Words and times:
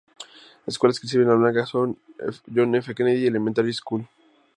Escuelas 0.65 0.99
que 0.99 1.07
sirven 1.07 1.27
a 1.29 1.33
La 1.33 1.37
Blanca 1.37 1.67
son 1.67 1.95
John 2.55 2.73
F. 2.73 2.95
Kennedy 2.95 3.27
Elementary 3.27 3.71
School. 3.71 4.07